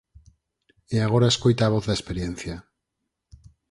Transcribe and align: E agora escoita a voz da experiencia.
E 0.95 0.97
agora 1.05 1.31
escoita 1.33 1.61
a 1.65 1.73
voz 1.73 1.83
da 1.87 1.97
experiencia. 1.99 2.55